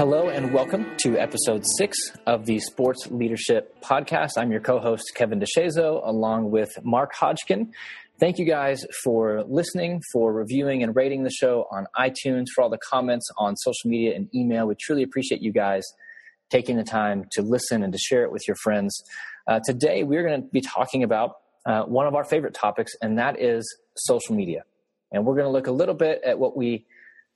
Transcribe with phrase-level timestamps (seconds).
[0.00, 1.94] Hello and welcome to episode six
[2.26, 4.30] of the Sports Leadership Podcast.
[4.38, 7.70] I'm your co-host Kevin DeShazo, along with Mark Hodgkin.
[8.18, 12.70] Thank you guys for listening, for reviewing and rating the show on iTunes, for all
[12.70, 14.66] the comments on social media and email.
[14.66, 15.84] We truly appreciate you guys
[16.48, 19.04] taking the time to listen and to share it with your friends.
[19.46, 21.32] Uh, today, we're going to be talking about
[21.66, 23.66] uh, one of our favorite topics, and that is
[23.98, 24.62] social media.
[25.12, 26.86] And we're going to look a little bit at what we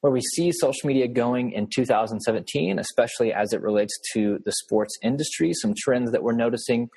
[0.05, 4.99] where we see social media going in 2017, especially as it relates to the sports
[5.03, 6.91] industry, some trends that we're noticing,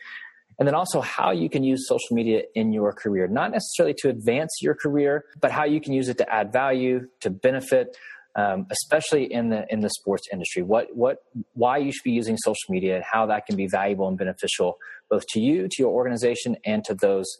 [0.60, 4.10] and then also how you can use social media in your career, not necessarily to
[4.10, 7.96] advance your career, but how you can use it to add value, to benefit,
[8.36, 10.62] um, especially in the in the sports industry.
[10.62, 11.20] What what
[11.54, 14.80] why you should be using social media and how that can be valuable and beneficial
[15.10, 17.38] both to you, to your organization, and to those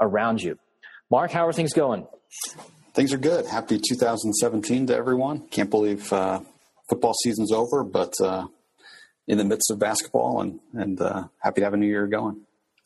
[0.00, 0.58] around you.
[1.08, 2.04] Mark, how are things going?
[2.94, 3.46] Things are good.
[3.46, 5.48] Happy 2017 to everyone.
[5.48, 6.40] Can't believe uh,
[6.88, 8.46] football season's over, but uh,
[9.26, 12.42] in the midst of basketball, and and uh, happy to have a new year going.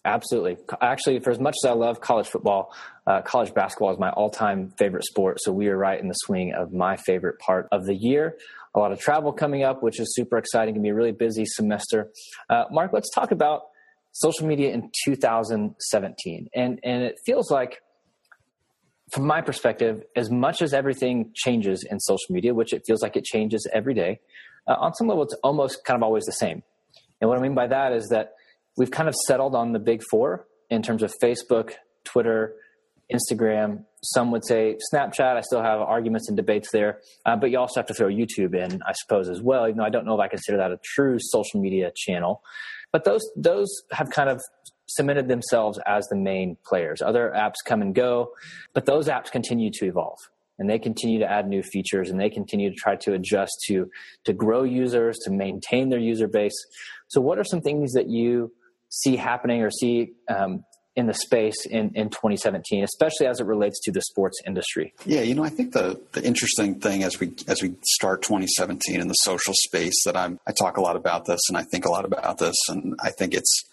[0.06, 0.56] Absolutely.
[0.80, 2.72] Actually, for as much as I love college football,
[3.06, 5.38] uh, college basketball is my all-time favorite sport.
[5.42, 8.38] So we are right in the swing of my favorite part of the year.
[8.74, 10.72] A lot of travel coming up, which is super exciting.
[10.72, 12.11] Going to be a really busy semester.
[12.48, 13.64] Uh, Mark, let's talk about
[14.12, 17.83] social media in 2017, and and it feels like
[19.12, 23.17] from my perspective, as much as everything changes in social media, which it feels like
[23.17, 24.20] it changes every day,
[24.67, 26.62] uh, on some level, it's almost kind of always the same.
[27.20, 28.34] And what I mean by that is that
[28.77, 31.73] we've kind of settled on the big four in terms of Facebook,
[32.05, 32.55] Twitter,
[33.12, 33.84] Instagram.
[34.05, 35.36] Some would say Snapchat.
[35.36, 38.55] I still have arguments and debates there, uh, but you also have to throw YouTube
[38.55, 39.67] in, I suppose, as well.
[39.67, 42.42] Even though I don't know if I consider that a true social media channel,
[42.92, 44.41] but those those have kind of
[44.89, 47.03] cemented themselves as the main players.
[47.03, 48.33] Other apps come and go,
[48.75, 50.19] but those apps continue to evolve
[50.58, 53.91] and they continue to add new features and they continue to try to adjust to
[54.25, 56.55] to grow users, to maintain their user base.
[57.08, 58.52] So, what are some things that you
[58.89, 60.64] see happening or see um,
[60.96, 64.92] in the space in, in 2017, especially as it relates to the sports industry?
[65.07, 69.01] Yeah, you know, I think the, the interesting thing as we as we start 2017
[69.01, 71.86] in the social space that I'm I talk a lot about this and I think
[71.86, 73.64] a lot about this and I think it's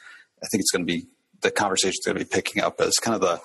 [0.43, 1.07] I think it's going to be
[1.45, 3.39] the conversation is going to be picking up as kind of the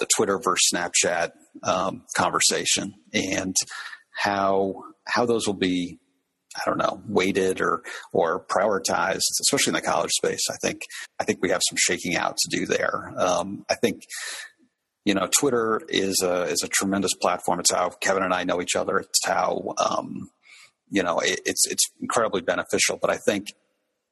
[0.00, 1.30] the Twitter versus Snapchat
[1.62, 3.54] um, conversation and
[4.10, 5.98] how how those will be
[6.56, 7.82] I don't know weighted or
[8.12, 10.42] or prioritized, especially in the college space.
[10.50, 10.82] I think
[11.20, 13.12] I think we have some shaking out to do there.
[13.16, 14.02] Um, I think
[15.04, 17.60] you know Twitter is a is a tremendous platform.
[17.60, 18.98] It's how Kevin and I know each other.
[18.98, 20.28] It's how um,
[20.90, 22.98] you know it, it's it's incredibly beneficial.
[23.00, 23.48] But I think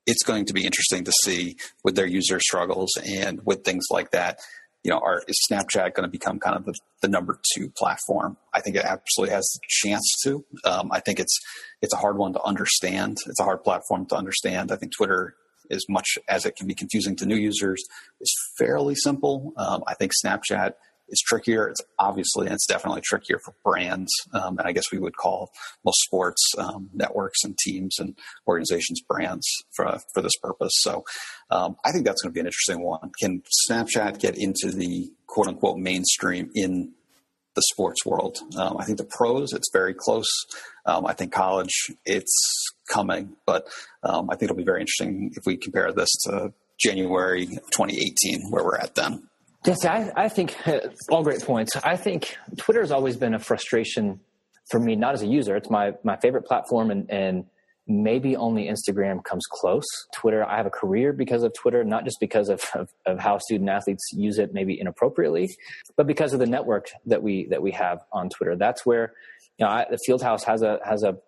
[0.07, 4.11] it's going to be interesting to see with their user struggles and with things like
[4.11, 4.39] that.
[4.83, 8.37] You know, are, is Snapchat going to become kind of the, the, number two platform?
[8.53, 10.45] I think it absolutely has the chance to.
[10.65, 11.39] Um, I think it's
[11.81, 13.19] it's a hard one to understand.
[13.27, 14.73] It's a hard platform to understand.
[14.73, 15.35] I think Twitter,
[15.71, 17.81] as much as it can be confusing to new users,
[18.21, 19.53] is fairly simple.
[19.57, 20.73] Um, I think Snapchat
[21.13, 21.69] is trickier.
[21.69, 24.11] It's obviously, it's definitely trickier for brands.
[24.33, 25.51] Um, and I guess we would call
[25.85, 28.17] most sports um, networks and teams and
[28.49, 29.47] organizations brands
[29.77, 30.73] for, for this purpose.
[30.77, 31.05] So
[31.51, 33.13] um, I think that's going to be an interesting one.
[33.21, 36.93] Can Snapchat get into the quote unquote mainstream in
[37.55, 38.39] the sports world?
[38.57, 40.29] Um, I think the pros, it's very close.
[40.87, 42.35] Um, I think college, it's
[42.91, 43.69] coming, but
[44.03, 48.65] um, I think it'll be very interesting if we compare this to January 2018, where
[48.65, 49.29] we're at then.
[49.65, 50.57] Yes, I, I think
[51.11, 51.77] all great points.
[51.77, 54.21] I think Twitter has always been a frustration
[54.71, 55.57] for me, not as a user.
[55.57, 57.45] It's my my favorite platform, and and
[57.87, 59.85] maybe only Instagram comes close.
[60.15, 63.39] Twitter, I have a career because of Twitter, not just because of, of, of, how
[63.39, 65.49] student athletes use it maybe inappropriately,
[65.97, 68.57] but because of the network that we that we have on Twitter.
[68.57, 69.13] That's where
[69.59, 71.19] you know I, the Fieldhouse has a has a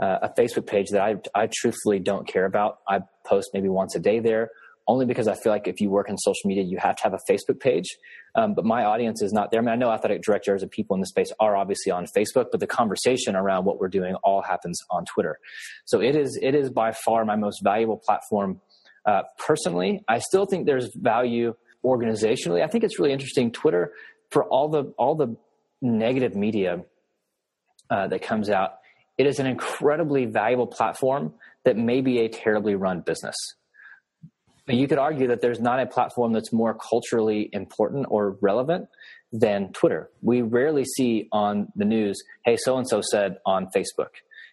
[0.00, 2.78] uh, a Facebook page that I I truthfully don't care about.
[2.88, 4.50] I post maybe once a day there
[4.90, 7.14] only because I feel like if you work in social media, you have to have
[7.14, 7.86] a Facebook page.
[8.34, 9.60] Um, but my audience is not there.
[9.60, 12.46] I mean, I know athletic directors and people in the space are obviously on Facebook,
[12.50, 15.38] but the conversation around what we're doing all happens on Twitter.
[15.84, 18.60] So it is it is by far my most valuable platform.
[19.06, 21.54] Uh, personally, I still think there's value
[21.84, 22.64] organizationally.
[22.64, 23.52] I think it's really interesting.
[23.52, 23.92] Twitter
[24.30, 25.36] for all the all the
[25.80, 26.84] negative media
[27.90, 28.78] uh, that comes out,
[29.18, 31.34] it is an incredibly valuable platform
[31.64, 33.36] that may be a terribly run business
[34.66, 38.88] you could argue that there's not a platform that's more culturally important or relevant
[39.32, 40.10] than Twitter.
[40.22, 44.10] We rarely see on the news, hey, so and so said on Facebook.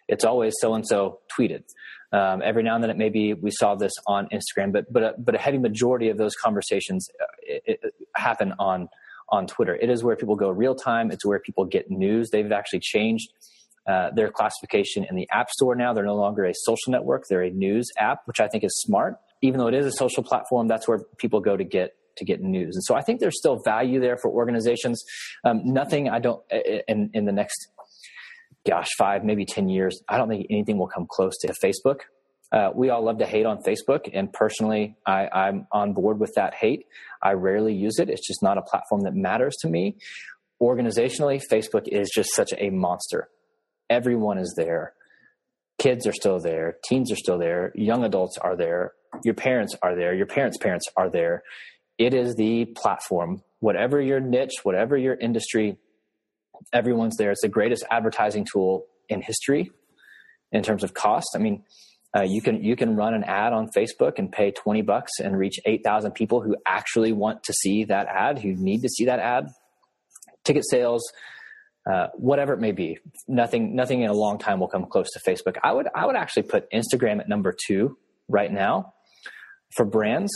[0.08, 1.64] It's always so and so tweeted.
[2.12, 5.14] Um, every now and then, it maybe we saw this on Instagram, but but a,
[5.18, 8.88] but a heavy majority of those conversations uh, it, it happen on
[9.28, 9.76] on Twitter.
[9.76, 11.10] It is where people go real time.
[11.10, 12.30] It's where people get news.
[12.30, 13.28] They've actually changed
[13.86, 15.92] uh, their classification in the App Store now.
[15.92, 19.18] They're no longer a social network; they're a news app, which I think is smart.
[19.42, 22.40] Even though it is a social platform, that's where people go to get to get
[22.40, 22.74] news.
[22.74, 25.02] And so I think there's still value there for organizations.
[25.44, 26.42] Um, nothing I don't
[26.88, 27.68] in in the next
[28.68, 30.02] gosh five maybe ten years.
[30.08, 32.00] I don't think anything will come close to Facebook.
[32.50, 36.32] Uh, we all love to hate on Facebook, and personally, I, I'm on board with
[36.36, 36.86] that hate.
[37.22, 39.96] I rarely use it; it's just not a platform that matters to me.
[40.60, 43.28] Organizationally, Facebook is just such a monster.
[43.90, 44.94] Everyone is there.
[45.78, 46.76] Kids are still there.
[46.84, 47.70] Teens are still there.
[47.74, 48.92] Young adults are there.
[49.24, 50.14] Your parents are there.
[50.14, 51.42] Your parents' parents are there.
[51.98, 53.42] It is the platform.
[53.60, 55.76] Whatever your niche, whatever your industry,
[56.72, 57.30] everyone's there.
[57.30, 59.70] It's the greatest advertising tool in history
[60.52, 61.28] in terms of cost.
[61.34, 61.64] I mean,
[62.16, 65.36] uh, you can you can run an ad on Facebook and pay twenty bucks and
[65.36, 69.06] reach eight thousand people who actually want to see that ad, who need to see
[69.06, 69.48] that ad.
[70.44, 71.02] Ticket sales,
[71.90, 75.20] uh, whatever it may be, nothing nothing in a long time will come close to
[75.20, 75.56] Facebook.
[75.62, 78.94] I would I would actually put Instagram at number two right now
[79.76, 80.30] for brands.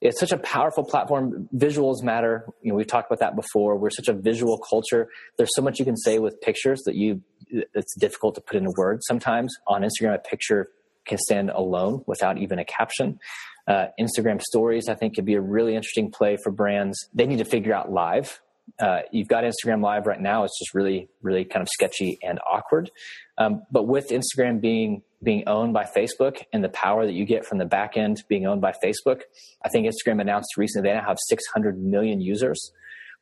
[0.00, 1.48] It's such a powerful platform.
[1.54, 2.46] Visuals matter.
[2.62, 3.76] You know, we've talked about that before.
[3.76, 5.08] We're such a visual culture.
[5.36, 8.72] There's so much you can say with pictures that you it's difficult to put into
[8.76, 9.54] words sometimes.
[9.66, 10.70] On Instagram, a picture
[11.06, 13.18] can stand alone without even a caption.
[13.66, 17.08] Uh, Instagram stories, I think, could be a really interesting play for brands.
[17.12, 18.40] They need to figure out live.
[18.78, 20.44] Uh, you've got Instagram Live right now.
[20.44, 22.90] It's just really, really kind of sketchy and awkward.
[23.38, 27.44] Um, but with Instagram being being owned by Facebook and the power that you get
[27.44, 29.22] from the back end being owned by Facebook,
[29.62, 32.72] I think Instagram announced recently they now have 600 million users,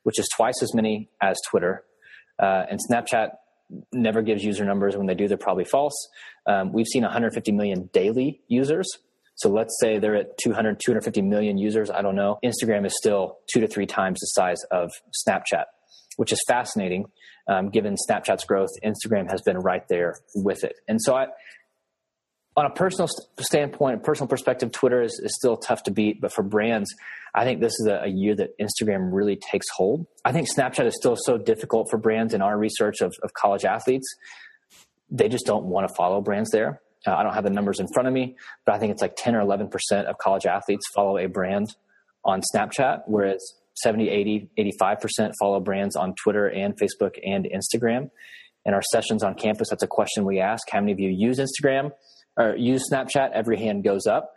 [0.03, 1.83] which is twice as many as Twitter.
[2.41, 3.31] Uh, and Snapchat
[3.91, 4.95] never gives user numbers.
[4.95, 5.93] When they do, they're probably false.
[6.45, 8.87] Um, we've seen 150 million daily users.
[9.39, 11.89] So let's say they're at 200, 250 million users.
[11.89, 12.39] I don't know.
[12.43, 14.91] Instagram is still two to three times the size of
[15.25, 15.63] Snapchat,
[16.17, 17.05] which is fascinating.
[17.47, 20.75] Um, given Snapchat's growth, Instagram has been right there with it.
[20.89, 21.27] And so I,
[22.57, 23.07] on a personal
[23.39, 26.19] standpoint, personal perspective, Twitter is, is still tough to beat.
[26.19, 26.93] But for brands,
[27.33, 30.05] I think this is a, a, year that Instagram really takes hold.
[30.25, 33.63] I think Snapchat is still so difficult for brands in our research of, of college
[33.63, 34.13] athletes.
[35.09, 36.81] They just don't want to follow brands there.
[37.07, 38.35] Uh, I don't have the numbers in front of me,
[38.65, 39.69] but I think it's like 10 or 11%
[40.05, 41.67] of college athletes follow a brand
[42.25, 43.41] on Snapchat, whereas
[43.75, 44.49] 70, 80,
[44.81, 48.09] 85% follow brands on Twitter and Facebook and Instagram.
[48.65, 50.67] In our sessions on campus, that's a question we ask.
[50.69, 51.91] How many of you use Instagram
[52.37, 53.31] or use Snapchat?
[53.31, 54.33] Every hand goes up.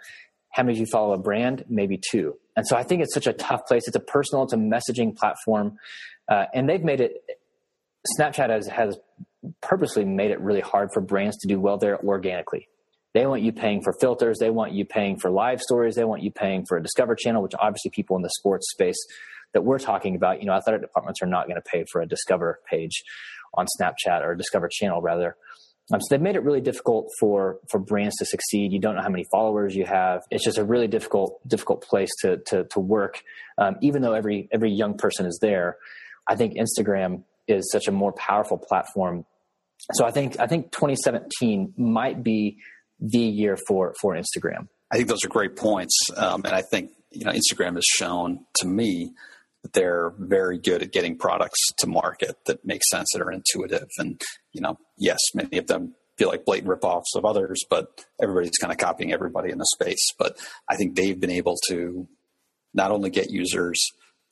[0.53, 1.65] How many of you follow a brand?
[1.69, 2.37] Maybe two.
[2.57, 3.83] And so I think it's such a tough place.
[3.87, 5.77] It's a personal, it's a messaging platform.
[6.31, 7.15] Uh, and they've made it,
[8.19, 8.99] Snapchat has, has
[9.61, 12.69] purposely made it really hard for brands to do well there organically.
[13.15, 14.39] They want you paying for filters.
[14.39, 15.97] They want you paying for live stories.
[15.97, 18.97] They want you paying for a Discover channel, which obviously people in the sports space
[19.53, 22.07] that we're talking about, you know, athletic departments are not going to pay for a
[22.07, 23.03] Discover page
[23.55, 25.37] on Snapchat or Discover channel rather.
[25.93, 28.73] Um, so they've made it really difficult for for brands to succeed.
[28.73, 30.23] You don't know how many followers you have.
[30.31, 33.23] It's just a really difficult difficult place to to, to work.
[33.59, 35.77] Um, even though every every young person is there,
[36.27, 39.27] I think Instagram is such a more powerful platform.
[39.93, 42.59] So I think I think 2017 might be
[43.01, 44.69] the year for for Instagram.
[44.91, 48.45] I think those are great points, um, and I think you know Instagram has shown
[48.57, 49.13] to me
[49.63, 53.89] that they're very good at getting products to market that make sense that are intuitive
[53.99, 54.21] and
[54.53, 58.73] you know yes many of them feel like blatant ripoffs of others but everybody's kind
[58.73, 60.37] of copying everybody in the space but
[60.69, 62.07] i think they've been able to
[62.75, 63.81] not only get users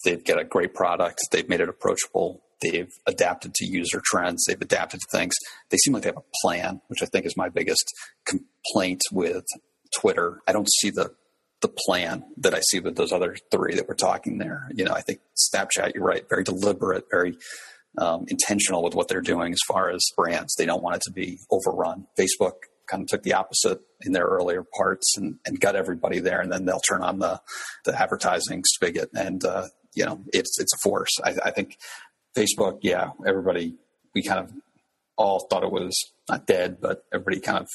[0.04, 4.61] they've got a great product they've made it approachable they've adapted to user trends they've
[4.61, 5.35] adapted to things
[5.71, 7.85] they seem like they have a plan which i think is my biggest
[8.26, 9.45] complaint with
[9.99, 11.11] twitter i don't see the
[11.61, 14.69] the plan that I see with those other three that we're talking there.
[14.75, 17.37] You know, I think Snapchat, you're right, very deliberate, very
[17.99, 20.55] um, intentional with what they're doing as far as brands.
[20.57, 22.07] They don't want it to be overrun.
[22.19, 22.52] Facebook
[22.88, 26.50] kind of took the opposite in their earlier parts and, and got everybody there, and
[26.50, 27.40] then they'll turn on the
[27.85, 31.12] the advertising spigot, and uh, you know, it's it's a force.
[31.23, 31.76] I, I think
[32.37, 33.75] Facebook, yeah, everybody,
[34.14, 34.52] we kind of
[35.16, 35.92] all thought it was
[36.28, 37.68] not dead, but everybody kind of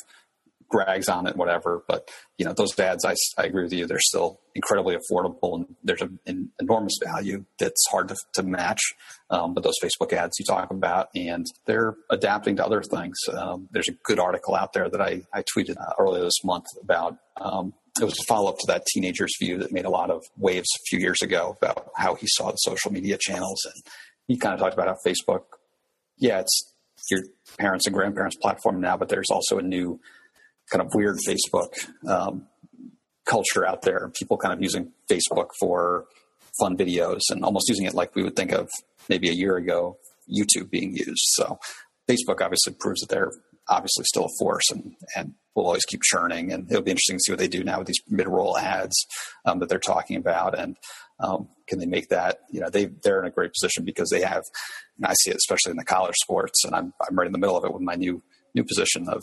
[0.67, 1.83] Grags on it, whatever.
[1.87, 3.85] But you know, those ads, I, I agree with you.
[3.85, 8.81] They're still incredibly affordable, and there's a, an enormous value that's hard to, to match.
[9.29, 13.15] Um, but those Facebook ads you talk about, and they're adapting to other things.
[13.31, 16.65] Um, there's a good article out there that I, I tweeted uh, earlier this month
[16.81, 17.17] about.
[17.39, 20.23] Um, it was a follow up to that teenager's view that made a lot of
[20.35, 23.83] waves a few years ago about how he saw the social media channels, and
[24.27, 25.43] he kind of talked about how Facebook,
[26.17, 26.73] yeah, it's
[27.11, 27.21] your
[27.57, 29.99] parents and grandparents' platform now, but there's also a new
[30.71, 31.69] kind of weird Facebook
[32.09, 32.47] um,
[33.25, 34.11] culture out there.
[34.17, 36.05] People kind of using Facebook for
[36.59, 38.69] fun videos and almost using it like we would think of
[39.09, 39.97] maybe a year ago
[40.29, 41.23] YouTube being used.
[41.33, 41.59] So
[42.09, 43.31] Facebook obviously proves that they're
[43.67, 46.51] obviously still a force and, and will always keep churning.
[46.51, 48.95] And it'll be interesting to see what they do now with these mid-roll ads
[49.45, 50.57] um, that they're talking about.
[50.57, 50.77] And
[51.19, 52.39] um, can they make that?
[52.51, 54.43] You know, they they're in a great position because they have.
[54.97, 57.39] And I see it especially in the college sports, and I'm I'm right in the
[57.39, 58.21] middle of it with my new
[58.53, 59.21] new position of.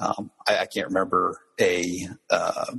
[0.00, 1.84] Um, I, I, can't remember a
[2.28, 2.74] uh,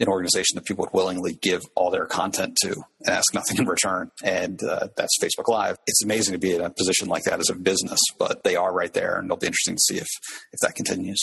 [0.00, 3.66] an organization that people would willingly give all their content to and ask nothing in
[3.66, 4.10] return.
[4.24, 5.76] And uh, that's Facebook Live.
[5.86, 8.72] It's amazing to be in a position like that as a business, but they are
[8.72, 10.08] right there, and it'll be interesting to see if
[10.52, 11.18] if that continues.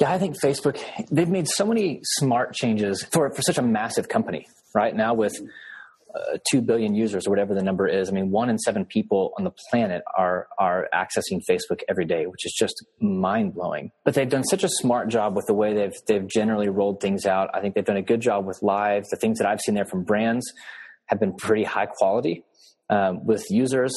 [0.00, 0.80] Yeah, I think Facebook,
[1.10, 4.94] they've made so many smart changes for, for such a massive company, right?
[4.94, 5.40] Now with
[6.14, 8.08] uh, 2 billion users or whatever the number is.
[8.08, 12.26] I mean, one in seven people on the planet are, are accessing Facebook every day,
[12.26, 13.92] which is just mind blowing.
[14.04, 17.26] But they've done such a smart job with the way they've, they've generally rolled things
[17.26, 17.50] out.
[17.52, 19.04] I think they've done a good job with live.
[19.10, 20.50] The things that I've seen there from brands
[21.06, 22.44] have been pretty high quality.
[22.90, 23.94] Um, with users,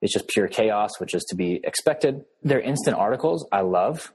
[0.00, 2.24] it's just pure chaos, which is to be expected.
[2.42, 4.12] Their instant articles, I love.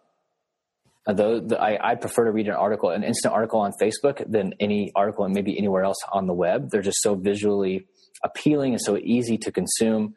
[1.08, 4.54] Though the, I, I, prefer to read an article, an instant article on Facebook than
[4.60, 6.70] any article and maybe anywhere else on the web.
[6.70, 7.88] They're just so visually
[8.24, 10.14] appealing and so easy to consume.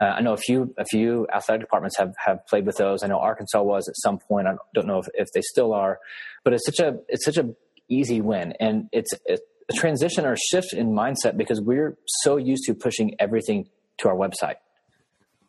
[0.00, 3.04] Uh, I know a few a few athletic departments have have played with those.
[3.04, 4.48] I know Arkansas was at some point.
[4.48, 6.00] I don't know if, if they still are,
[6.42, 7.54] but it's such a it's such a
[7.88, 9.38] easy win, and it's a
[9.72, 14.56] transition or shift in mindset because we're so used to pushing everything to our website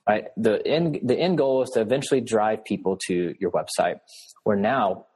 [0.07, 0.25] right?
[0.37, 3.99] The end, the end goal is to eventually drive people to your website.
[4.45, 5.07] Where now,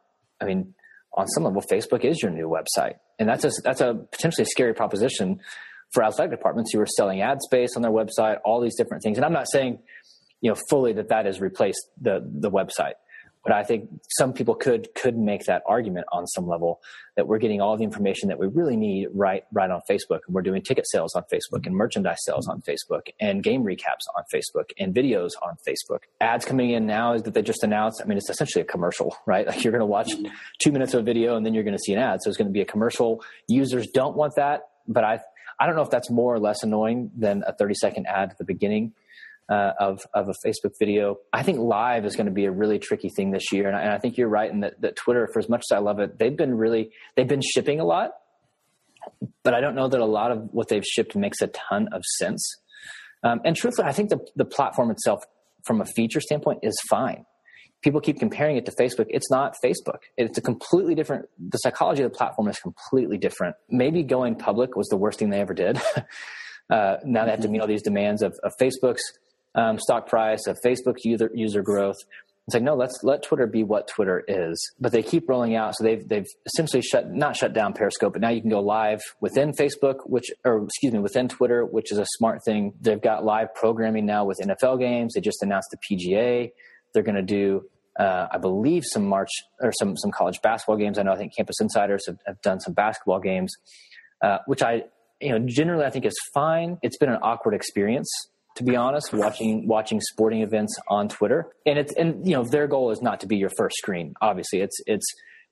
[0.41, 0.73] I mean,
[1.13, 4.73] on some level, Facebook is your new website, and that's a that's a potentially scary
[4.73, 5.39] proposition
[5.93, 9.17] for athletic departments who are selling ad space on their website, all these different things.
[9.17, 9.79] And I'm not saying,
[10.41, 12.93] you know, fully that that has replaced the the website,
[13.49, 16.81] but I think some people could could make that argument on some level
[17.15, 20.35] that we're getting all the information that we really need right right on Facebook, and
[20.35, 24.23] we're doing ticket sales on Facebook, and merchandise sales on Facebook, and game recaps on
[24.31, 26.01] Facebook, and videos on Facebook.
[26.21, 28.03] Ads coming in now is that they just announced.
[28.03, 29.47] I mean, it's essentially a commercial, right?
[29.49, 30.11] Like you're going to watch
[30.61, 32.19] two minutes of a video, and then you're going to see an ad.
[32.21, 33.23] So it's going to be a commercial.
[33.47, 35.21] Users don't want that, but I
[35.59, 38.37] I don't know if that's more or less annoying than a 30 second ad at
[38.37, 38.93] the beginning
[39.49, 41.17] uh, of of a Facebook video.
[41.33, 43.81] I think live is going to be a really tricky thing this year, and I,
[43.81, 45.99] and I think you're right in that, that Twitter, for as much as I love
[45.99, 48.11] it, they've been really they've been shipping a lot,
[49.43, 52.03] but I don't know that a lot of what they've shipped makes a ton of
[52.17, 52.47] sense.
[53.23, 55.23] Um, and truthfully, I think the the platform itself,
[55.65, 57.25] from a feature standpoint, is fine.
[57.81, 59.05] People keep comparing it to Facebook.
[59.09, 59.99] It's not Facebook.
[60.17, 61.27] It's a completely different.
[61.39, 63.55] The psychology of the platform is completely different.
[63.69, 65.81] Maybe going public was the worst thing they ever did.
[66.69, 69.01] uh, now they have to meet all these demands of, of Facebook's
[69.59, 71.97] um, stock price, of Facebook user user growth.
[72.47, 74.59] It's like no, let's let Twitter be what Twitter is.
[74.79, 78.21] But they keep rolling out, so they've they've essentially shut not shut down Periscope, but
[78.21, 81.99] now you can go live within Facebook, which or excuse me, within Twitter, which is
[81.99, 82.73] a smart thing.
[82.81, 85.13] They've got live programming now with NFL games.
[85.13, 86.51] They just announced the PGA.
[86.93, 90.97] They're going to do uh, I believe some March or some some college basketball games.
[90.97, 93.53] I know I think Campus Insiders have, have done some basketball games,
[94.23, 94.85] uh, which I
[95.19, 96.77] you know generally I think is fine.
[96.81, 98.09] It's been an awkward experience
[98.55, 101.47] to be honest, watching watching sporting events on Twitter.
[101.65, 104.13] And it's and you know their goal is not to be your first screen.
[104.21, 105.05] Obviously, it's it's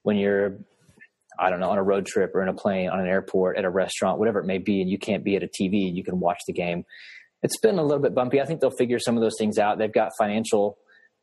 [0.03, 0.59] when you're
[1.39, 3.65] I don't know on a road trip or in a plane on an airport at
[3.65, 6.03] a restaurant, whatever it may be, and you can't be at a TV, and you
[6.03, 6.83] can watch the game.
[7.43, 8.41] It's been a little bit bumpy.
[8.41, 9.77] I think they'll figure some of those things out.
[9.77, 10.77] They've got financial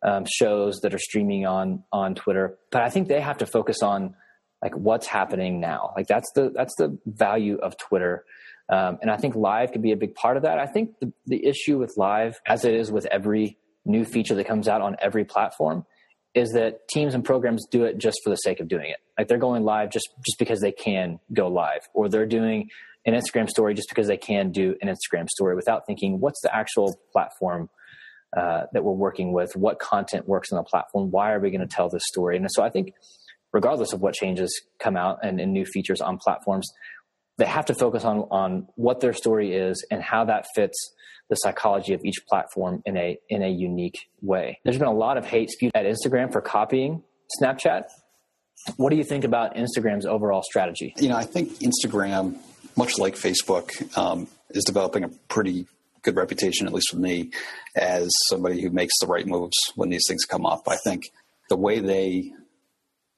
[0.04, 3.82] um, shows that are streaming on on Twitter, but I think they have to focus
[3.82, 4.14] on
[4.62, 5.92] like what's happening now.
[5.96, 8.24] Like that's the that's the value of Twitter
[8.68, 10.58] um, and I think live could be a big part of that.
[10.58, 14.46] I think the, the issue with live, as it is with every new feature that
[14.46, 15.84] comes out on every platform,
[16.34, 18.96] is that teams and programs do it just for the sake of doing it.
[19.18, 22.68] Like they're going live just just because they can go live, or they're doing
[23.06, 26.54] an Instagram story just because they can do an Instagram story without thinking what's the
[26.54, 27.68] actual platform
[28.36, 31.60] uh, that we're working with, what content works on the platform, why are we going
[31.60, 32.36] to tell this story?
[32.36, 32.92] And so I think,
[33.52, 36.66] regardless of what changes come out and, and new features on platforms,
[37.38, 40.94] they have to focus on on what their story is and how that fits
[41.30, 44.58] the psychology of each platform in a in a unique way.
[44.64, 47.02] There's been a lot of hate spewed at Instagram for copying
[47.40, 47.84] Snapchat.
[48.76, 50.94] What do you think about Instagram's overall strategy?
[50.96, 52.36] You know, I think Instagram,
[52.76, 55.66] much like Facebook, um, is developing a pretty
[56.02, 57.30] good reputation, at least with me,
[57.74, 60.62] as somebody who makes the right moves when these things come up.
[60.68, 61.02] I think
[61.48, 62.32] the way they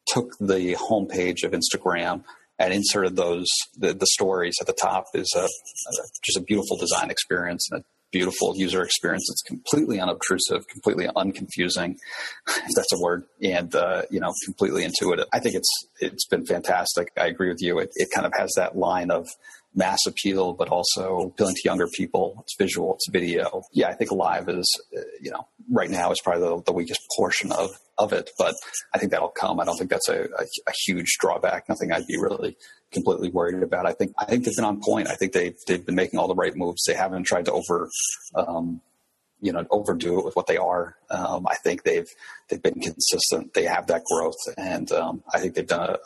[0.06, 2.24] took the homepage of Instagram
[2.58, 6.76] and inserted those the, the stories at the top is a, a, just a beautiful
[6.76, 9.28] design experience and a beautiful user experience.
[9.30, 11.96] It's completely unobtrusive, completely unconfusing,
[12.46, 15.26] if that's a word, and uh, you know, completely intuitive.
[15.32, 17.08] I think it's it's been fantastic.
[17.16, 17.78] I agree with you.
[17.78, 19.26] It, it kind of has that line of
[19.76, 22.38] mass appeal, but also appealing to younger people.
[22.40, 23.62] It's visual, it's video.
[23.72, 27.00] Yeah, I think live is, uh, you know, right now is probably the, the, weakest
[27.16, 28.30] portion of of it.
[28.38, 28.54] But
[28.94, 29.60] I think that'll come.
[29.60, 31.68] I don't think that's a, a, a, huge drawback.
[31.68, 32.56] Nothing I'd be really
[32.90, 33.86] completely worried about.
[33.86, 35.08] I think I think they've been on point.
[35.08, 36.84] I think they've they've been making all the right moves.
[36.84, 37.90] They haven't tried to over.
[38.34, 38.80] Um,
[39.42, 40.96] you know, overdo it with what they are.
[41.10, 42.08] Um, I think they've
[42.48, 43.52] they've been consistent.
[43.52, 45.98] They have that growth, and um, I think they've done a,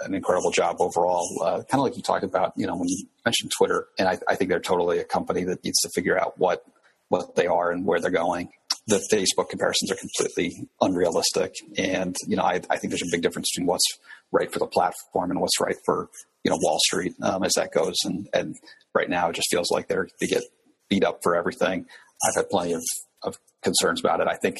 [0.00, 1.26] an incredible job overall.
[1.42, 4.18] Uh, kind of like you talked about, you know, when you mentioned Twitter, and I,
[4.28, 6.64] I, think they're totally a company that needs to figure out what
[7.08, 8.50] what they are and where they're going.
[8.88, 13.22] The Facebook comparisons are completely unrealistic, and you know, I, I think there's a big
[13.22, 13.86] difference between what's
[14.32, 16.08] right for the platform and what's right for
[16.44, 17.96] you know Wall Street um, as that goes.
[18.04, 18.56] And and
[18.94, 20.42] right now, it just feels like they're they get
[20.88, 21.86] beat up for everything.
[22.24, 22.82] I've had plenty of,
[23.22, 24.28] of concerns about it.
[24.28, 24.58] I think,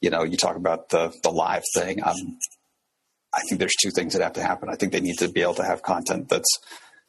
[0.00, 2.02] you know, you talk about the the live thing.
[2.02, 2.38] Um,
[3.34, 4.68] I think there's two things that have to happen.
[4.68, 6.58] I think they need to be able to have content that's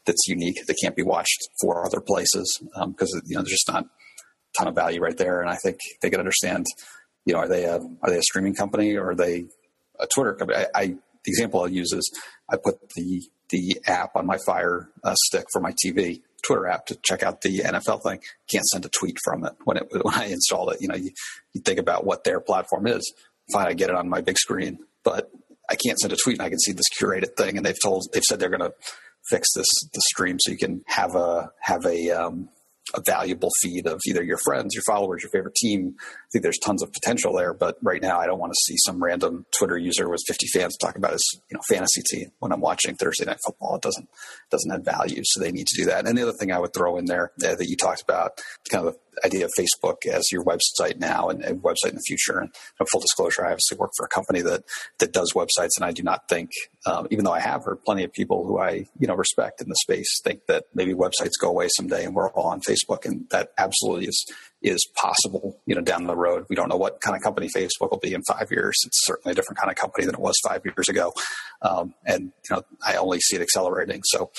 [0.06, 3.72] that's unique that can't be watched for other places because um, you know there's just
[3.72, 3.90] not a
[4.58, 5.42] ton of value right there.
[5.42, 6.66] And I think they can understand,
[7.26, 9.46] you know, are they a are they a streaming company or are they
[10.00, 10.60] a Twitter company?
[10.60, 12.10] I, I the example I'll use is
[12.50, 16.86] I put the the app on my Fire uh, Stick for my TV, Twitter app
[16.88, 18.20] to check out the NFL thing.
[18.52, 20.82] Can't send a tweet from it when it when I installed it.
[20.82, 21.12] You know, you,
[21.54, 23.14] you think about what their platform is.
[23.52, 25.30] Fine, I get it on my big screen, but
[25.74, 27.58] I can't send a tweet and I can see this curated thing.
[27.58, 28.74] And they've told they've said they're going to
[29.30, 32.50] fix this the stream so you can have a have a um,
[32.94, 35.96] a valuable feed of either your friends, your followers, your favorite team.
[36.34, 39.04] Think there's tons of potential there, but right now I don't want to see some
[39.04, 42.60] random Twitter user with 50 fans talk about his you know fantasy team when I'm
[42.60, 43.76] watching Thursday night football.
[43.76, 44.10] It doesn't
[44.50, 46.08] doesn't add value, so they need to do that.
[46.08, 48.88] And the other thing I would throw in there uh, that you talked about, kind
[48.88, 52.40] of the idea of Facebook as your website now and, and website in the future.
[52.40, 54.64] And you know, full disclosure, I obviously work for a company that
[54.98, 56.50] that does websites, and I do not think,
[56.88, 59.70] um, even though I have heard plenty of people who I you know respect in
[59.70, 63.28] the space, think that maybe websites go away someday and we're all on Facebook, and
[63.30, 64.26] that absolutely is
[64.64, 65.60] is possible.
[65.66, 68.14] You know, down the road, we don't know what kind of company Facebook will be
[68.14, 68.76] in five years.
[68.86, 71.14] It's certainly a different kind of company than it was five years ago,
[71.62, 74.02] um, and you know, I only see it accelerating.
[74.06, 74.32] So,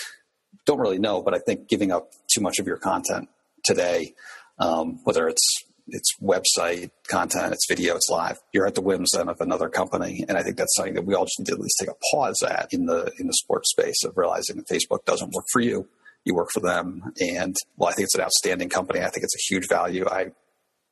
[0.67, 3.29] don't really know, but I think giving up too much of your content
[3.65, 4.15] today,
[4.59, 8.39] um, whether it's it's website content, it's video, it's live.
[8.53, 11.15] You're at the whims then of another company, and I think that's something that we
[11.15, 13.71] all just need to at least take a pause at in the in the sports
[13.71, 15.89] space of realizing that Facebook doesn't work for you
[16.25, 17.13] you work for them.
[17.21, 19.01] And well, I think it's an outstanding company.
[19.01, 20.07] I think it's a huge value.
[20.09, 20.33] I,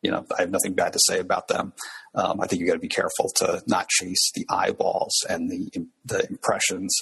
[0.03, 1.73] you know, I have nothing bad to say about them.
[2.15, 5.71] Um, I think you got to be careful to not chase the eyeballs and the
[6.05, 6.95] the impressions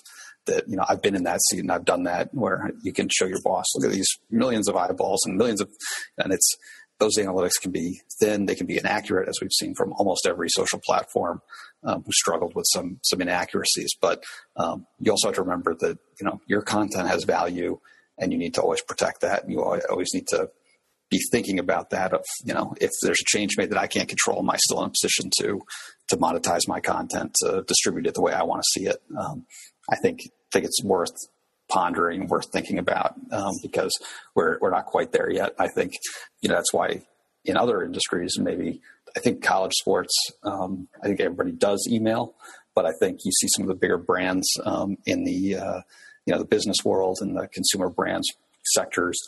[0.47, 3.09] that you know I've been in that seat and I've done that where you can
[3.11, 5.69] show your boss look at these millions of eyeballs and millions of
[6.19, 6.55] and it's
[6.99, 10.49] those analytics can be thin they can be inaccurate as we've seen from almost every
[10.51, 11.41] social platform
[11.85, 14.23] um, who struggled with some some inaccuracies but
[14.57, 17.79] um, you also have to remember that you know your content has value
[18.21, 19.43] and you need to always protect that.
[19.43, 20.51] And you always need to
[21.11, 22.13] be thinking about that.
[22.13, 24.83] Of you know, if there's a change made that I can't control, am I still
[24.83, 25.61] in a position to
[26.09, 29.03] to monetize my content, to distribute it the way I want to see it?
[29.19, 29.47] Um,
[29.91, 30.21] I think
[30.53, 31.17] think it's worth
[31.69, 33.93] pondering, worth thinking about um, because
[34.35, 35.55] we're we're not quite there yet.
[35.59, 35.95] I think
[36.41, 37.03] you know that's why
[37.45, 38.81] in other industries maybe
[39.17, 40.15] I think college sports.
[40.45, 42.35] Um, I think everybody does email,
[42.75, 45.81] but I think you see some of the bigger brands um, in the uh,
[46.27, 48.29] you know the business world and the consumer brands
[48.65, 49.19] sectors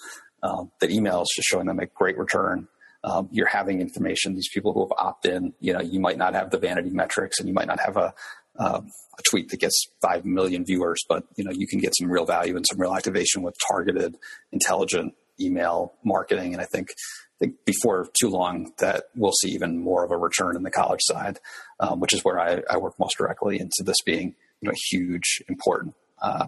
[0.42, 2.68] um, that email is just showing them a great return.
[3.04, 4.34] Um, you're having information.
[4.34, 7.40] These people who have opted in, you know, you might not have the vanity metrics,
[7.40, 8.14] and you might not have a
[8.58, 8.80] uh,
[9.18, 12.24] a tweet that gets five million viewers, but you know you can get some real
[12.24, 14.16] value and some real activation with targeted,
[14.52, 16.52] intelligent email marketing.
[16.52, 20.16] And I think, I think before too long that we'll see even more of a
[20.16, 21.38] return in the college side,
[21.80, 25.42] um, which is where I, I, work most directly into this being you know huge,
[25.48, 26.46] important uh,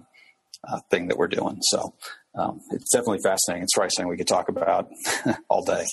[0.68, 1.59] uh, thing that we're doing.
[1.62, 1.94] So
[2.35, 3.64] um, it's definitely fascinating.
[3.64, 4.90] It's probably something we could talk about
[5.48, 5.85] all day.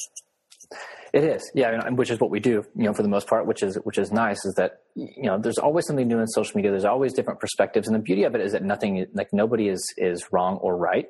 [1.14, 3.46] It is, yeah, which is what we do, you know, for the most part.
[3.46, 4.46] Which is which is nice.
[4.46, 6.72] Is that you know, there's always something new in social media.
[6.72, 9.86] There's always different perspectives, and the beauty of it is that nothing, like nobody is
[9.98, 11.10] is wrong or right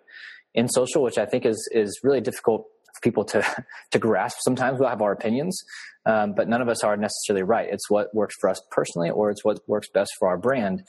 [0.56, 2.66] in social, which I think is is really difficult
[3.02, 4.38] people to to grasp.
[4.42, 5.62] Sometimes we'll have our opinions,
[6.06, 7.68] um, but none of us are necessarily right.
[7.72, 10.84] It's what works for us personally, or it's what works best for our brand.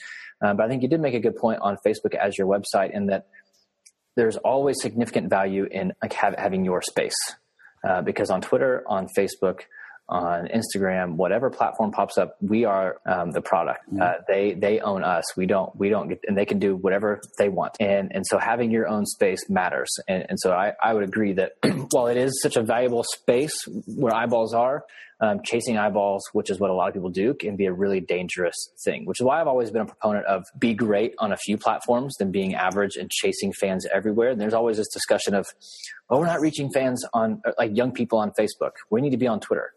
[0.44, 2.92] Uh, but I think you did make a good point on Facebook as your website
[2.92, 3.26] in that
[4.16, 7.14] there's always significant value in like, have, having your space.
[7.86, 9.62] Uh, because on Twitter, on Facebook,
[10.12, 13.80] on Instagram, whatever platform pops up, we are um, the product.
[13.88, 14.02] Mm-hmm.
[14.02, 15.24] Uh, they they own us.
[15.36, 17.76] We don't we don't get, and they can do whatever they want.
[17.80, 19.90] And and so having your own space matters.
[20.06, 21.52] And, and so I, I would agree that
[21.90, 23.54] while it is such a valuable space
[23.86, 24.84] where eyeballs are,
[25.20, 28.00] um, chasing eyeballs, which is what a lot of people do, can be a really
[28.00, 29.06] dangerous thing.
[29.06, 32.14] Which is why I've always been a proponent of be great on a few platforms
[32.18, 34.30] than being average and chasing fans everywhere.
[34.30, 35.46] And there's always this discussion of,
[36.10, 38.72] well, we're not reaching fans on like young people on Facebook.
[38.90, 39.72] We need to be on Twitter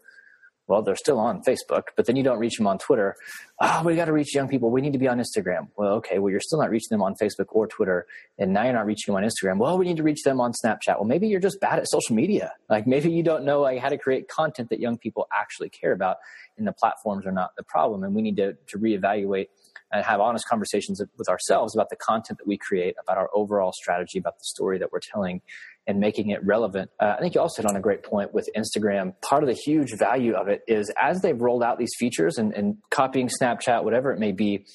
[0.68, 3.14] Well, they're still on Facebook, but then you don't reach them on Twitter.
[3.60, 4.70] Oh, we got to reach young people.
[4.70, 5.68] We need to be on Instagram.
[5.76, 6.18] Well, okay.
[6.18, 8.06] Well, you're still not reaching them on Facebook or Twitter.
[8.38, 9.58] And now you're not reaching them on Instagram.
[9.58, 10.96] Well, we need to reach them on Snapchat.
[10.96, 12.52] Well, maybe you're just bad at social media.
[12.68, 15.92] Like maybe you don't know like how to create content that young people actually care
[15.92, 16.16] about
[16.58, 18.02] and the platforms are not the problem.
[18.02, 19.48] And we need to, to reevaluate
[19.92, 23.72] and have honest conversations with ourselves about the content that we create, about our overall
[23.72, 25.42] strategy, about the story that we're telling,
[25.86, 26.90] and making it relevant.
[27.00, 29.14] Uh, I think you also hit on a great point with Instagram.
[29.22, 32.52] Part of the huge value of it is as they've rolled out these features and,
[32.54, 34.66] and copying Snapchat, whatever it may be,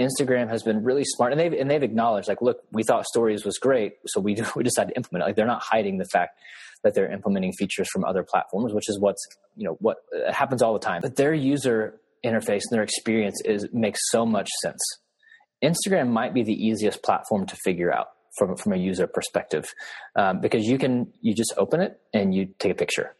[0.00, 3.44] Instagram has been really smart, and they've and they've acknowledged like, look, we thought stories
[3.44, 5.26] was great, so we we decided to implement it.
[5.26, 6.38] Like they're not hiding the fact
[6.82, 9.22] that they're implementing features from other platforms, which is what's
[9.56, 9.98] you know what
[10.32, 11.02] happens all the time.
[11.02, 14.80] But their user interface and their experience is makes so much sense.
[15.62, 19.72] Instagram might be the easiest platform to figure out from from a user perspective
[20.16, 23.14] um, because you can you just open it and you take a picture.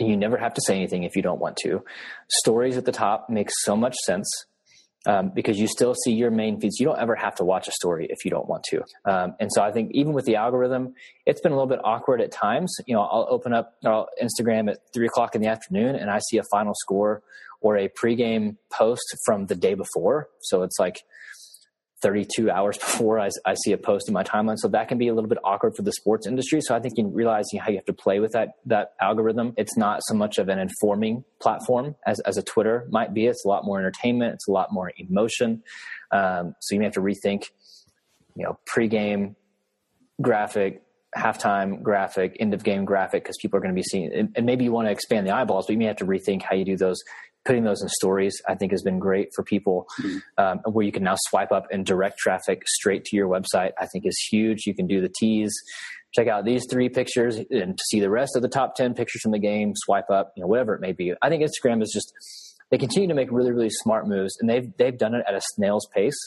[0.00, 1.84] And you never have to say anything if you don't want to.
[2.28, 4.28] Stories at the top makes so much sense
[5.06, 6.80] um, because you still see your main feeds.
[6.80, 8.82] You don't ever have to watch a story if you don't want to.
[9.04, 10.94] Um, and so i think even with the algorithm
[11.26, 12.74] it's been a little bit awkward at times.
[12.86, 16.18] You know i'll open up I'll instagram at three o'clock in the afternoon and i
[16.28, 17.22] see a final score
[17.64, 20.28] or a pregame post from the day before.
[20.42, 21.02] So it's like
[22.04, 24.58] 32 hours before I, I, see a post in my timeline.
[24.58, 26.60] So that can be a little bit awkward for the sports industry.
[26.60, 29.76] So I think in realizing how you have to play with that, that algorithm, it's
[29.76, 33.26] not so much of an informing platform as, as a Twitter might be.
[33.26, 34.34] It's a lot more entertainment.
[34.34, 35.62] It's a lot more emotion.
[36.12, 37.46] Um, so you may have to rethink,
[38.36, 39.34] you know, pregame
[40.20, 40.82] graphic,
[41.16, 44.44] halftime graphic, end of game graphic, because people are going to be seeing, and, and
[44.44, 46.64] maybe you want to expand the eyeballs, but you may have to rethink how you
[46.64, 47.02] do those
[47.44, 49.86] putting those in stories i think has been great for people.
[50.00, 50.18] Mm-hmm.
[50.38, 53.86] um, where you can now swipe up and direct traffic straight to your website i
[53.86, 54.66] think is huge.
[54.66, 55.54] You can do the tease.
[56.14, 59.32] Check out these three pictures and see the rest of the top 10 pictures from
[59.32, 61.12] the game swipe up you know whatever it may be.
[61.22, 62.12] I think instagram is just
[62.70, 65.40] they continue to make really really smart moves and they've they've done it at a
[65.54, 66.18] snail's pace.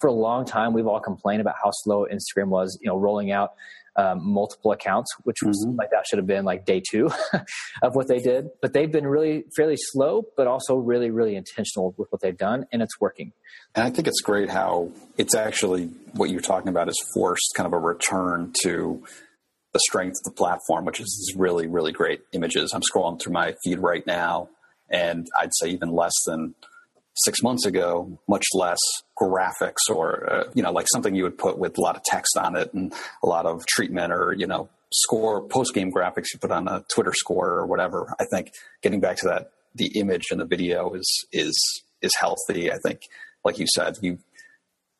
[0.00, 3.30] For a long time we've all complained about how slow instagram was you know rolling
[3.32, 3.50] out
[3.98, 5.76] um, multiple accounts, which was mm-hmm.
[5.76, 7.10] like that should have been like day two
[7.82, 8.48] of what they did.
[8.62, 12.64] But they've been really fairly slow, but also really, really intentional with what they've done,
[12.72, 13.32] and it's working.
[13.74, 17.66] And I think it's great how it's actually what you're talking about is forced kind
[17.66, 19.02] of a return to
[19.72, 22.72] the strength of the platform, which is really, really great images.
[22.72, 24.48] I'm scrolling through my feed right now,
[24.88, 26.54] and I'd say even less than
[27.24, 28.78] six months ago, much less
[29.20, 32.36] graphics or, uh, you know, like something you would put with a lot of text
[32.36, 36.38] on it and a lot of treatment or, you know, score post game graphics you
[36.40, 38.14] put on a Twitter score or whatever.
[38.20, 38.52] I think
[38.82, 42.72] getting back to that, the image and the video is, is, is healthy.
[42.72, 43.02] I think,
[43.44, 44.18] like you said, you,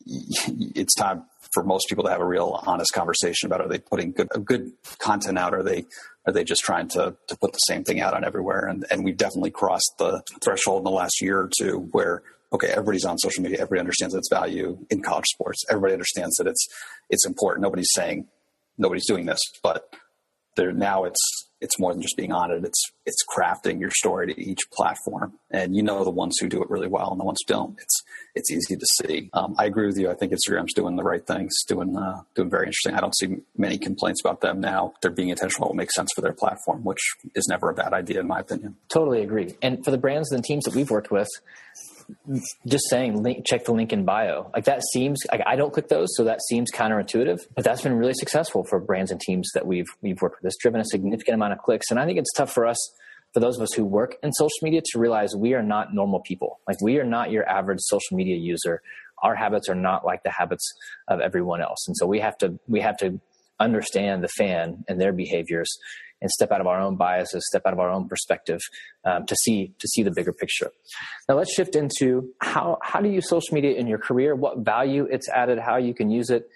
[0.07, 4.13] it's time for most people to have a real honest conversation about are they putting
[4.13, 5.55] good good content out?
[5.55, 5.85] Are they
[6.29, 8.67] are they just trying to to put the same thing out on everywhere?
[8.67, 12.69] And and we've definitely crossed the threshold in the last year or two where okay,
[12.69, 13.59] everybody's on social media.
[13.59, 15.65] Everybody understands its value in college sports.
[15.71, 16.67] Everybody understands that it's
[17.09, 17.63] it's important.
[17.63, 18.27] Nobody's saying
[18.77, 19.95] nobody's doing this, but
[20.57, 22.65] there now it's it's more than just being on it.
[22.65, 26.63] It's it's crafting your story to each platform, and you know the ones who do
[26.63, 27.79] it really well and the ones who don't.
[27.81, 28.03] It's
[28.35, 29.31] it's easy to see.
[29.33, 30.11] Um, I agree with you.
[30.11, 32.95] I think Instagram's doing the right things, doing uh, doing very interesting.
[32.95, 34.95] I don't see many complaints about them now.
[35.03, 35.71] They're being intentional.
[35.71, 37.01] It makes sense for their platform, which
[37.35, 38.77] is never a bad idea in my opinion.
[38.89, 39.55] Totally agree.
[39.63, 41.29] And for the brands and teams that we've worked with,
[42.67, 44.51] just saying link, check the link in bio.
[44.55, 47.95] Like that seems like i don't click those so that seems counterintuitive but that's been
[47.95, 50.49] really successful for brands and teams that we've we've worked with.
[50.49, 52.79] It's driven a significant amount of clicks and i think it's tough for us
[53.35, 56.21] for those of us who work in social media to realize we are not normal
[56.21, 56.61] people.
[56.67, 58.81] Like we are not your average social media user.
[59.23, 60.67] Our habits are not like the habits
[61.09, 63.21] of everyone else and so we have to we have to
[63.61, 65.69] understand the fan and their behaviors
[66.21, 68.61] and step out of our own biases, step out of our own perspective
[69.05, 70.71] um, to see to see the bigger picture.
[71.29, 74.35] Now let's shift into how how do you use social media in your career?
[74.35, 75.59] What value it's added?
[75.59, 76.49] How you can use it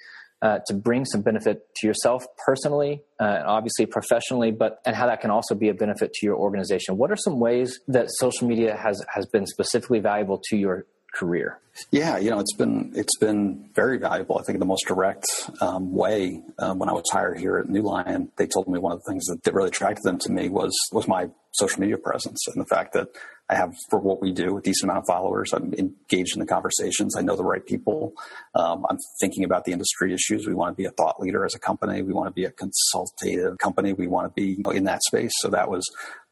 [0.43, 5.07] uh, to bring some benefit to yourself personally, uh, and obviously professionally, but and how
[5.07, 6.97] that can also be a benefit to your organization.
[6.97, 11.59] What are some ways that social media has has been specifically valuable to your career?
[11.91, 14.39] Yeah, you know, it's been it's been very valuable.
[14.39, 15.27] I think the most direct
[15.61, 19.03] um, way um, when I was hired here at NeuLion, they told me one of
[19.03, 22.47] the things that, that really attracted them to me was was my social media presence
[22.49, 23.09] and the fact that
[23.49, 25.53] I have for what we do a decent amount of followers.
[25.53, 27.17] I'm engaged in the conversations.
[27.17, 28.15] I know the right people.
[28.55, 30.47] Um, I'm thinking about the industry issues.
[30.47, 32.03] We want to be a thought leader as a company.
[32.03, 33.93] We want to be a consultative company.
[33.93, 35.33] We want to be you know, in that space.
[35.41, 35.85] So that was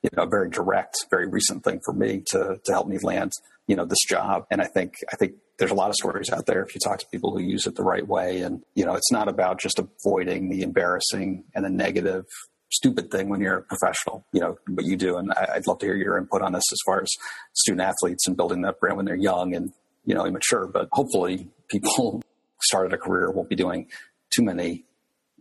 [0.02, 3.32] you know a very direct, very recent thing for me to to help me land
[3.70, 6.44] you know this job and i think i think there's a lot of stories out
[6.46, 8.94] there if you talk to people who use it the right way and you know
[8.94, 12.24] it's not about just avoiding the embarrassing and the negative
[12.72, 15.16] stupid thing when you're a professional, you know, what you do.
[15.16, 17.08] And I, would love to hear your input on this as far as
[17.52, 19.72] student athletes and building that brand when they're young and,
[20.04, 20.68] you know, immature.
[20.68, 22.22] But hopefully people
[22.62, 23.88] started a career won't be doing
[24.30, 24.84] too many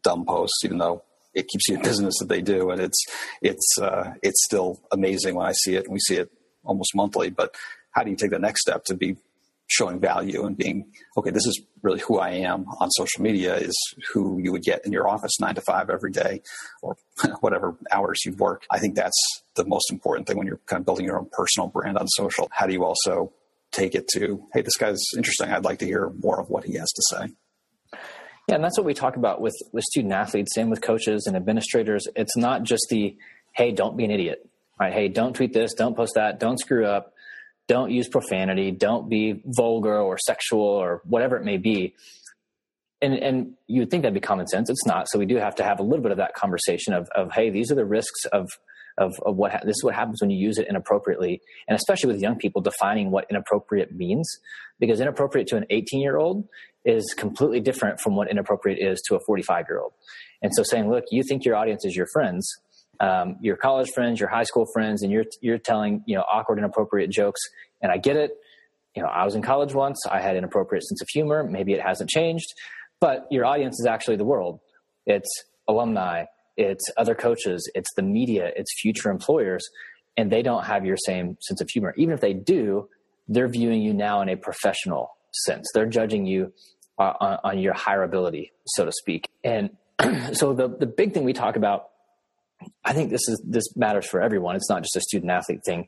[0.01, 1.03] dumb posts, even though
[1.35, 2.71] it keeps you in business that they do.
[2.71, 3.05] And it's,
[3.43, 6.31] it's, uh, it's still amazing when I see it and we see it
[6.63, 7.55] almost monthly, but
[7.91, 9.17] how do you take the next step to be
[9.67, 13.75] showing value and being okay this is really who i am on social media is
[14.11, 16.41] who you would get in your office nine to five every day
[16.81, 16.95] or
[17.41, 18.65] whatever hours you work.
[18.69, 21.67] I think that's the most important thing when you're kind of building your own personal
[21.67, 22.49] brand on social.
[22.51, 23.31] How do you also
[23.71, 25.49] take it to hey this guy's interesting.
[25.49, 27.33] I'd like to hear more of what he has to say.
[28.47, 31.35] Yeah and that's what we talk about with with student athletes and with coaches and
[31.35, 32.07] administrators.
[32.15, 33.15] It's not just the
[33.51, 34.47] hey don't be an idiot
[34.79, 34.93] right?
[34.93, 37.13] Hey don't tweet this don't post that don't screw up
[37.69, 38.71] don't use profanity.
[38.71, 41.95] Don't be vulgar or sexual or whatever it may be.
[43.01, 44.69] And and you would think that'd be common sense.
[44.69, 45.07] It's not.
[45.09, 47.49] So we do have to have a little bit of that conversation of of hey
[47.49, 48.49] these are the risks of
[48.97, 51.39] of, of what ha- this is what happens when you use it inappropriately.
[51.69, 54.27] And especially with young people defining what inappropriate means
[54.79, 56.45] because inappropriate to an 18 year old
[56.85, 59.91] is completely different from what inappropriate is to a 45 year old
[60.41, 62.49] and so saying look you think your audience is your friends
[62.99, 66.59] um, your college friends, your high school friends, and you're you're telling you know awkward,
[66.59, 67.39] inappropriate jokes.
[67.81, 68.31] And I get it.
[68.95, 69.99] You know, I was in college once.
[70.09, 71.43] I had an appropriate sense of humor.
[71.43, 72.47] Maybe it hasn't changed,
[72.99, 74.59] but your audience is actually the world.
[75.05, 75.29] It's
[75.67, 76.25] alumni.
[76.57, 77.69] It's other coaches.
[77.73, 78.51] It's the media.
[78.55, 79.65] It's future employers,
[80.17, 81.93] and they don't have your same sense of humor.
[81.97, 82.89] Even if they do,
[83.27, 85.69] they're viewing you now in a professional sense.
[85.73, 86.51] They're judging you
[86.97, 89.29] uh, on, on your hireability, so to speak.
[89.43, 89.69] And
[90.33, 91.89] so the the big thing we talk about
[92.83, 94.55] I think this is this matters for everyone.
[94.55, 95.87] It's not just a student athlete thing.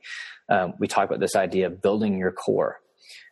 [0.49, 2.79] Um, we talk about this idea of building your core,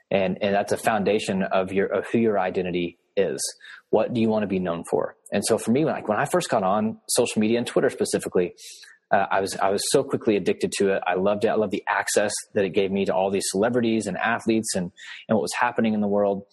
[0.10, 3.42] and and that's a foundation of your of who your identity is.
[3.90, 5.16] What do you want to be known for?
[5.32, 8.54] And so for me, like when I first got on social media and Twitter specifically,
[9.12, 11.04] uh, I was I was so quickly addicted to it.
[11.06, 11.50] I loved it.
[11.50, 14.92] I loved the access that it gave me to all these celebrities and athletes and
[15.28, 16.44] and what was happening in the world.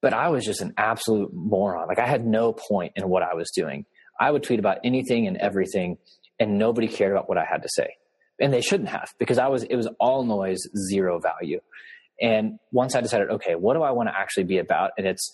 [0.00, 1.88] But I was just an absolute moron.
[1.88, 3.86] Like I had no point in what I was doing.
[4.20, 5.98] I would tweet about anything and everything,
[6.38, 7.96] and nobody cared about what I had to say.
[8.40, 11.60] And they shouldn't have because I was, it was all noise, zero value.
[12.20, 14.92] And once I decided, okay, what do I want to actually be about?
[14.96, 15.30] And it's,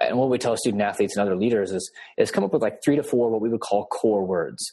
[0.00, 2.80] and what we tell student athletes and other leaders is, is come up with like
[2.84, 4.72] three to four, what we would call core words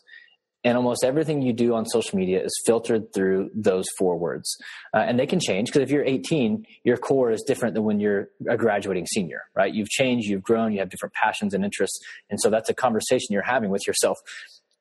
[0.63, 4.57] and almost everything you do on social media is filtered through those four words
[4.93, 7.99] uh, and they can change because if you're 18 your core is different than when
[7.99, 11.99] you're a graduating senior right you've changed you've grown you have different passions and interests
[12.29, 14.17] and so that's a conversation you're having with yourself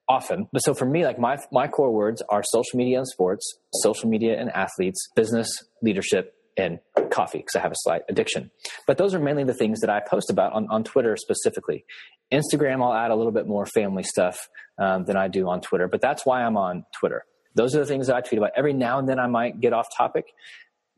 [0.09, 3.59] often but so for me like my my core words are social media and sports
[3.75, 5.49] social media and athletes business
[5.81, 8.51] leadership and coffee because I have a slight addiction.
[8.87, 11.85] But those are mainly the things that I post about on, on Twitter specifically.
[12.33, 15.89] Instagram, I'll add a little bit more family stuff um, than I do on Twitter,
[15.89, 17.25] but that's why I'm on Twitter.
[17.55, 18.53] Those are the things that I tweet about.
[18.57, 20.27] Every now and then I might get off topic,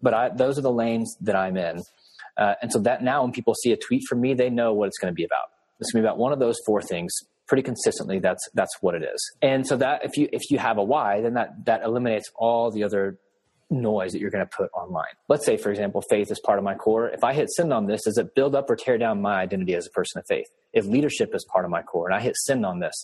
[0.00, 1.82] but I, those are the lanes that I'm in.
[2.36, 4.86] Uh, and so that now when people see a tweet from me, they know what
[4.86, 5.46] it's going to be about.
[5.80, 7.12] It's going to be about one of those four things
[7.46, 8.18] pretty consistently.
[8.18, 9.36] That's, that's what it is.
[9.42, 12.70] And so that if you, if you have a why, then that, that eliminates all
[12.70, 13.18] the other
[13.70, 15.14] noise that you're going to put online.
[15.28, 17.08] Let's say, for example, faith is part of my core.
[17.08, 19.74] If I hit send on this, does it build up or tear down my identity
[19.74, 20.46] as a person of faith?
[20.72, 22.94] If leadership is part of my core and I hit send on this,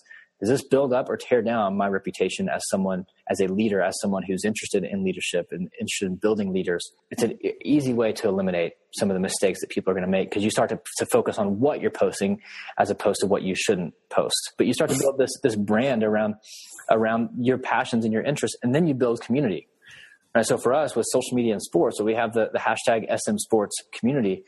[0.40, 3.98] does this build up or tear down my reputation as someone, as a leader, as
[4.00, 6.92] someone who's interested in leadership and interested in building leaders?
[7.10, 10.10] It's an easy way to eliminate some of the mistakes that people are going to
[10.10, 12.40] make because you start to, to focus on what you're posting
[12.78, 14.52] as opposed to what you shouldn't post.
[14.56, 16.36] But you start to build this, this brand around,
[16.90, 19.68] around your passions and your interests, and then you build community
[20.32, 23.06] Right, so for us with social media and sports, so we have the, the hashtag
[23.10, 24.44] SM Sports community,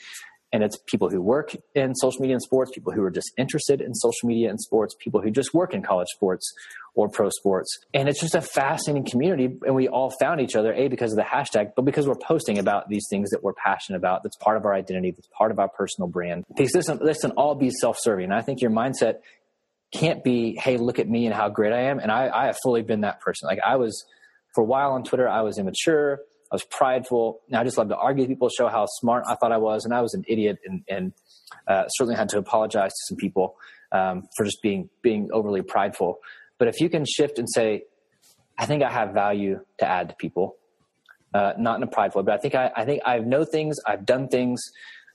[0.53, 3.81] and it's people who work in social media and sports, people who are just interested
[3.81, 6.53] in social media and sports, people who just work in college sports
[6.95, 7.79] or pro sports.
[7.95, 9.49] And it's just a fascinating community.
[9.67, 12.59] And we all found each other, A, because of the hashtag, but because we're posting
[12.59, 15.59] about these things that we're passionate about, that's part of our identity, that's part of
[15.59, 16.45] our personal brand.
[16.55, 18.25] Because this, can all be self serving.
[18.25, 19.21] And I think your mindset
[19.95, 21.99] can't be, hey, look at me and how great I am.
[21.99, 23.47] And I, I have fully been that person.
[23.47, 24.05] Like I was
[24.55, 26.21] for a while on Twitter, I was immature.
[26.53, 27.41] I was prideful.
[27.49, 29.87] And I just love to argue with people, show how smart I thought I was.
[29.87, 31.12] And I was an idiot and, and
[31.67, 33.57] uh, certainly had to apologize to some people
[33.91, 36.19] um, for just being, being overly prideful.
[36.59, 37.85] But if you can shift and say,
[38.59, 40.57] I think I have value to add to people,
[41.33, 44.05] uh, not in a prideful, but I think I, I think I know things, I've
[44.05, 44.61] done things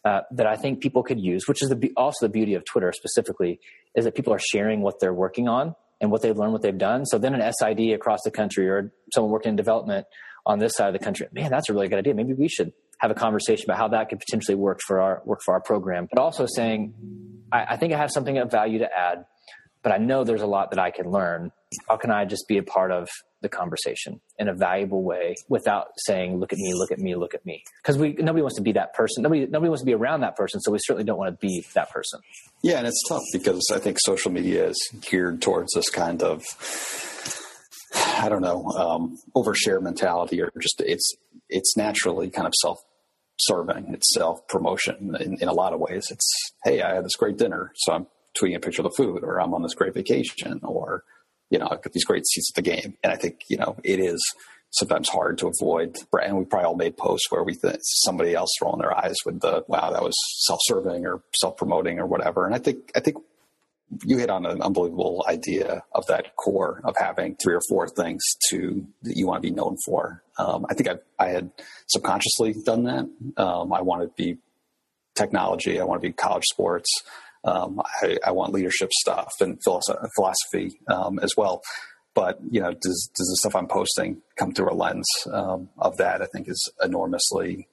[0.03, 2.91] uh, that I think people could use, which is the, also the beauty of Twitter
[2.91, 3.59] specifically,
[3.95, 6.77] is that people are sharing what they're working on and what they've learned, what they've
[6.77, 7.05] done.
[7.05, 10.07] So then an SID across the country or someone working in development
[10.47, 12.15] on this side of the country, man, that's a really good idea.
[12.15, 15.41] Maybe we should have a conversation about how that could potentially work for our work
[15.45, 16.07] for our program.
[16.11, 16.93] But also saying,
[17.51, 19.25] I, I think I have something of value to add.
[19.83, 21.51] but I know there's a lot that I can learn.
[21.87, 23.07] How can I just be a part of
[23.41, 27.33] the conversation in a valuable way without saying, look at me, look at me, look
[27.33, 27.63] at me?
[27.81, 29.23] Because we, nobody wants to be that person.
[29.23, 30.59] Nobody, nobody wants to be around that person.
[30.59, 32.19] So we certainly don't want to be that person.
[32.63, 32.79] Yeah.
[32.79, 36.43] And it's tough because I think social media is geared towards this kind of,
[37.97, 41.13] I don't know, um, overshare mentality or just it's,
[41.49, 42.79] it's naturally kind of self
[43.39, 43.93] serving.
[43.93, 46.07] It's self promotion in, in a lot of ways.
[46.11, 47.71] It's, Hey, I had this great dinner.
[47.75, 48.07] So I'm
[48.39, 51.03] tweeting a picture of the food or I'm on this great vacation or,
[51.49, 52.97] you know, I've got these great seats at the game.
[53.03, 54.19] And I think, you know, it is
[54.71, 55.95] sometimes hard to avoid.
[56.21, 59.39] And we probably all made posts where we think somebody else rolling their eyes with
[59.39, 62.45] the, wow, that was self-serving or self-promoting or whatever.
[62.45, 63.17] And I think, I think
[64.03, 68.21] you hit on an unbelievable idea of that core of having three or four things
[68.49, 70.23] to that you want to be known for.
[70.37, 71.51] Um, I think I, I had
[71.87, 73.09] subconsciously done that.
[73.37, 74.39] Um, I want to be
[75.15, 75.79] technology.
[75.79, 76.89] I want to be college sports.
[77.43, 81.61] Um, I, I, want leadership stuff and philosophy um, as well.
[82.13, 85.95] But you know, does does the stuff I'm posting come through a lens um, of
[85.97, 86.21] that?
[86.21, 87.67] I think is enormously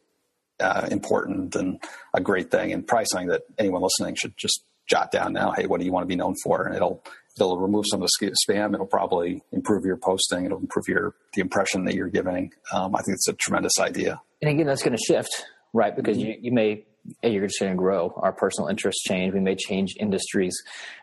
[0.60, 5.10] uh, important and a great thing, and probably something that anyone listening should just jot
[5.10, 5.52] down now.
[5.52, 6.66] Hey, what do you want to be known for?
[6.66, 7.02] And it'll
[7.36, 8.74] it'll remove some of the spam.
[8.74, 10.44] It'll probably improve your posting.
[10.44, 12.52] It'll improve your the impression that you're giving.
[12.72, 14.20] Um, I think it's a tremendous idea.
[14.42, 15.94] And again, that's going to shift, right?
[15.94, 16.28] Because mm-hmm.
[16.28, 16.84] you you may
[17.22, 18.12] you're just going to grow.
[18.16, 19.34] Our personal interests change.
[19.34, 20.54] We may change industries.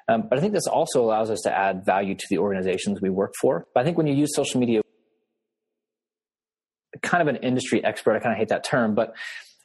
[0.08, 3.10] Um, but I think this also allows us to add value to the organizations we
[3.10, 3.68] work for.
[3.74, 4.82] But I think when you use social media,
[7.02, 9.16] kind of an industry expert, I kind of hate that term, but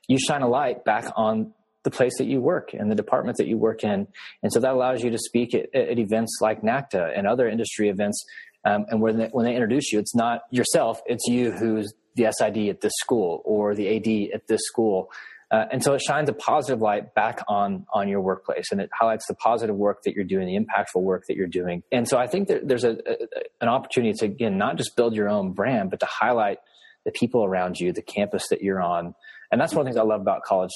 [0.09, 1.53] you shine a light back on
[1.87, 4.09] the place that you work and the department that you work in.
[4.42, 7.88] And so that allows you to speak at, at events like NACDA and other industry
[7.88, 8.27] events.
[8.64, 12.27] Um, and when they, when they introduce you, it's not yourself, it's you who's the
[12.37, 15.12] SID at this school or the AD at this school.
[15.53, 18.90] Uh, and so it shines a positive light back on on your workplace, and it
[18.92, 21.85] highlights the positive work that you're doing, the impactful work that you're doing.
[21.92, 23.16] And so I think that there's a, a
[23.61, 26.59] an opportunity to again not just build your own brand, but to highlight
[27.05, 29.14] the people around you, the campus that you're on.
[29.51, 30.71] And that's one of the things I love about college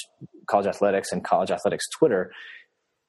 [0.46, 2.32] college athletics and college athletics Twitter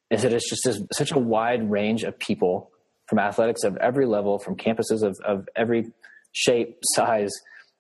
[0.10, 2.71] is that it's just such a wide range of people
[3.08, 5.91] from athletics of every level, from campuses of, of every
[6.34, 7.32] shape, size,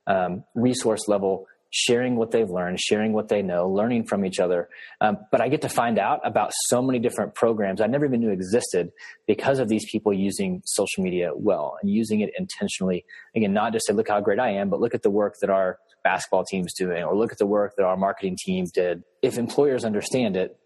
[0.07, 4.67] um, resource level sharing what they've learned, sharing what they know, learning from each other.
[4.99, 8.19] Um, but I get to find out about so many different programs I never even
[8.19, 8.91] knew existed
[9.25, 13.05] because of these people using social media well and using it intentionally.
[13.35, 15.49] Again, not just say, look how great I am, but look at the work that
[15.49, 19.03] our basketball team's doing or look at the work that our marketing team did.
[19.21, 20.57] If employers understand it,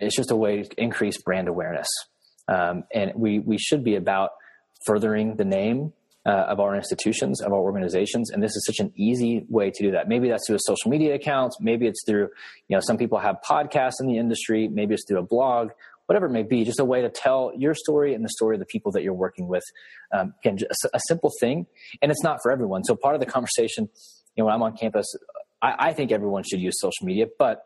[0.00, 1.88] it's just a way to increase brand awareness.
[2.48, 4.30] Um, and we, we should be about
[4.86, 5.92] furthering the name
[6.26, 8.30] uh, of our institutions, of our organizations.
[8.30, 10.08] And this is such an easy way to do that.
[10.08, 11.54] Maybe that's through a social media account.
[11.60, 12.28] Maybe it's through,
[12.68, 14.68] you know, some people have podcasts in the industry.
[14.68, 15.70] Maybe it's through a blog,
[16.06, 18.60] whatever it may be, just a way to tell your story and the story of
[18.60, 19.64] the people that you're working with.
[20.12, 20.58] Um, again,
[20.92, 21.66] a simple thing.
[22.00, 22.84] And it's not for everyone.
[22.84, 23.88] So part of the conversation,
[24.36, 25.06] you know, when I'm on campus,
[25.62, 27.62] I, I think everyone should use social media, but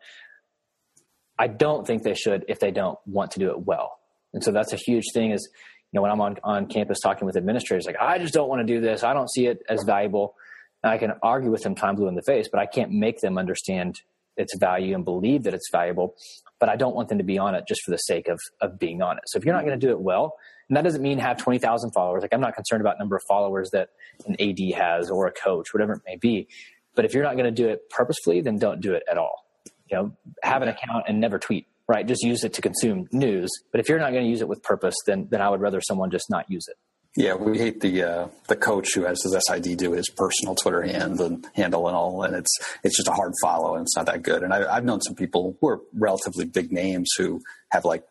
[1.37, 3.99] I don't think they should if they don't want to do it well.
[4.33, 5.49] And so that's a huge thing is,
[5.91, 8.65] you know, when I'm on, on campus talking with administrators, like, I just don't want
[8.65, 9.03] to do this.
[9.03, 10.35] I don't see it as valuable.
[10.83, 13.19] And I can argue with them time blue in the face, but I can't make
[13.19, 14.01] them understand
[14.39, 16.15] its value and believe that it's valuable.
[16.59, 18.79] But I don't want them to be on it just for the sake of, of
[18.79, 19.23] being on it.
[19.27, 20.35] So if you're not going to do it well,
[20.67, 22.21] and that doesn't mean have 20,000 followers.
[22.21, 23.89] Like I'm not concerned about number of followers that
[24.25, 26.47] an AD has or a coach, whatever it may be.
[26.95, 29.45] But if you're not going to do it purposefully, then don't do it at all.
[29.89, 30.11] You know,
[30.43, 32.05] have an account and never tweet right?
[32.05, 33.49] Just use it to consume news.
[33.71, 35.81] But if you're not going to use it with purpose, then then I would rather
[35.81, 36.77] someone just not use it.
[37.15, 40.83] Yeah, we hate the uh, the coach who has his SID do his personal Twitter
[40.83, 44.05] hand and handle and all, and it's it's just a hard follow and it's not
[44.05, 44.43] that good.
[44.43, 47.41] And I, I've known some people who are relatively big names who
[47.71, 48.03] have like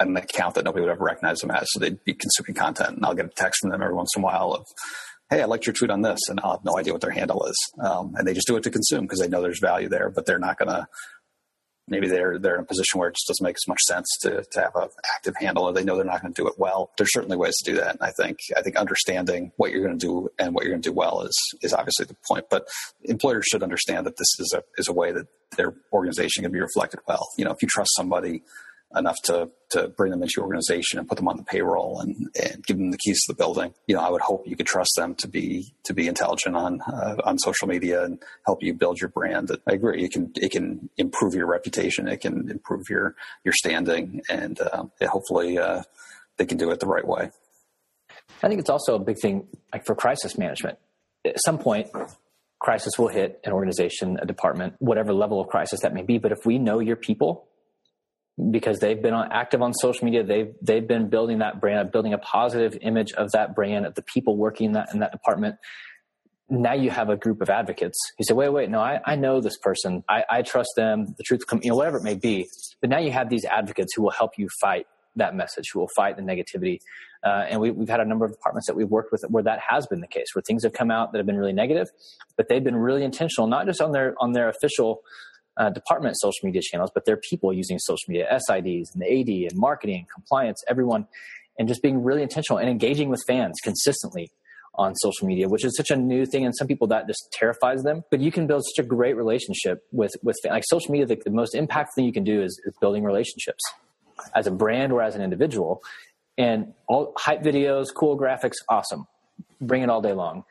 [0.00, 3.04] an account that nobody would ever recognize them as, so they'd be consuming content, and
[3.04, 4.64] I'll get a text from them every once in a while of,
[5.28, 7.44] "Hey, I liked your tweet on this," and I'll have no idea what their handle
[7.44, 10.08] is, um, and they just do it to consume because they know there's value there,
[10.08, 10.88] but they're not going to
[11.90, 14.44] maybe they're they're in a position where it just doesn't make as much sense to
[14.52, 16.90] to have an active handle or they know they're not going to do it well.
[16.96, 17.92] There's certainly ways to do that.
[17.92, 20.82] And I think I think understanding what you're going to do and what you're going
[20.82, 22.46] to do well is is obviously the point.
[22.50, 22.68] But
[23.04, 25.26] employers should understand that this is a is a way that
[25.56, 27.28] their organization can be reflected well.
[27.36, 28.42] You know, if you trust somebody
[28.96, 32.28] enough to to bring them into your organization and put them on the payroll and,
[32.42, 33.72] and give them the keys to the building.
[33.86, 36.80] You know, I would hope you could trust them to be to be intelligent on
[36.80, 39.50] uh, on social media and help you build your brand.
[39.68, 40.04] I agree.
[40.04, 42.08] It can it can improve your reputation.
[42.08, 43.14] It can improve your
[43.44, 45.82] your standing, and uh, hopefully uh,
[46.36, 47.30] they can do it the right way.
[48.42, 50.78] I think it's also a big thing, like for crisis management.
[51.24, 51.88] At some point,
[52.58, 56.18] crisis will hit an organization, a department, whatever level of crisis that may be.
[56.18, 57.46] But if we know your people
[58.50, 60.22] because they've been on, active on social media.
[60.22, 64.02] They've they've been building that brand, building a positive image of that brand, of the
[64.02, 65.56] people working in that in that department.
[66.48, 67.96] Now you have a group of advocates.
[68.18, 70.02] You say, wait, wait, no, I, I know this person.
[70.08, 71.14] I, I trust them.
[71.16, 72.48] The truth, come, you know, whatever it may be.
[72.80, 75.90] But now you have these advocates who will help you fight that message, who will
[75.94, 76.78] fight the negativity.
[77.24, 79.60] Uh, and we, have had a number of departments that we've worked with where that
[79.68, 81.88] has been the case, where things have come out that have been really negative,
[82.36, 85.02] but they've been really intentional, not just on their on their official
[85.60, 89.52] uh, department social media channels, but they're people using social media, SIDs and the AD
[89.52, 91.06] and marketing, compliance, everyone,
[91.58, 94.30] and just being really intentional and engaging with fans consistently
[94.76, 97.82] on social media, which is such a new thing, and some people that just terrifies
[97.82, 98.02] them.
[98.10, 101.06] But you can build such a great relationship with with like social media.
[101.06, 103.62] The, the most impactful thing you can do is, is building relationships
[104.34, 105.82] as a brand or as an individual.
[106.38, 109.06] And all hype videos, cool graphics, awesome.
[109.60, 110.44] Bring it all day long.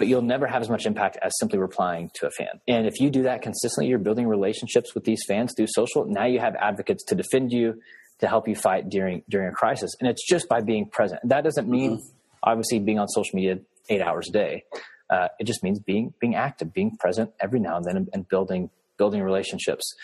[0.00, 2.58] But you'll never have as much impact as simply replying to a fan.
[2.66, 6.06] And if you do that consistently, you're building relationships with these fans through social.
[6.06, 7.80] Now you have advocates to defend you,
[8.20, 9.90] to help you fight during during a crisis.
[10.00, 11.20] And it's just by being present.
[11.24, 12.50] That doesn't mean mm-hmm.
[12.50, 13.58] obviously being on social media
[13.90, 14.64] eight hours a day.
[15.10, 18.26] Uh, it just means being being active, being present every now and then, and, and
[18.26, 19.94] building building relationships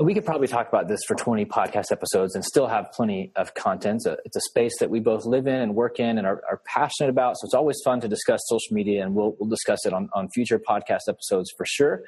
[0.00, 3.54] we could probably talk about this for 20 podcast episodes and still have plenty of
[3.54, 4.02] content.
[4.24, 7.10] It's a, space that we both live in and work in and are, are, passionate
[7.10, 7.36] about.
[7.36, 10.28] So it's always fun to discuss social media, and we'll, we'll discuss it on, on
[10.30, 12.04] future podcast episodes for sure.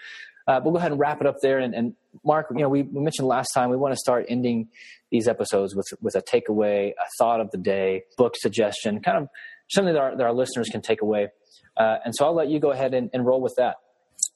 [0.47, 1.59] Uh, we'll go ahead and wrap it up there.
[1.59, 4.68] And, and Mark, you know, we, we, mentioned last time we want to start ending
[5.11, 9.28] these episodes with with a takeaway, a thought of the day, book suggestion, kind of
[9.68, 11.28] something that our, that our listeners can take away.
[11.76, 13.76] Uh, and so I'll let you go ahead and, and roll with that.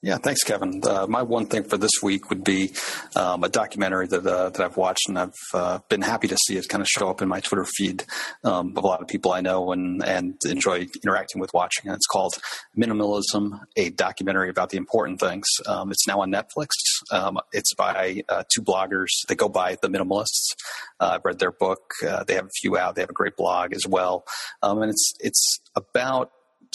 [0.05, 0.83] Yeah, thanks, Kevin.
[0.87, 2.75] Uh, my one thing for this week would be
[3.17, 6.59] um, a documentary that uh, that I've watched and I've uh, been happy to see
[6.59, 8.05] it kind of show up in my Twitter feed
[8.45, 11.87] um, of a lot of people I know and and enjoy interacting with watching.
[11.87, 12.35] And it's called
[12.77, 15.47] Minimalism: A Documentary About the Important Things.
[15.67, 16.69] Um, it's now on Netflix.
[17.11, 19.09] Um, it's by uh, two bloggers.
[19.27, 20.55] They go by the Minimalists.
[21.01, 21.81] Uh, I've read their book.
[22.07, 22.95] Uh, they have a few out.
[22.95, 24.25] They have a great blog as well,
[24.63, 26.31] um, and it's it's about